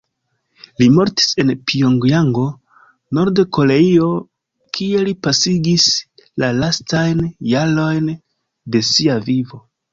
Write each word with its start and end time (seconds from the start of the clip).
Li 0.81 0.85
mortis 0.93 1.27
en 1.43 1.51
Pjongjango, 1.71 2.45
Nord-Koreio 3.19 4.09
kie 4.79 5.05
li 5.09 5.15
pasigis 5.29 5.87
la 6.45 6.53
lastajn 6.65 7.25
jarojn 7.55 8.13
de 8.77 8.87
sia 8.93 9.23
vivo. 9.33 9.67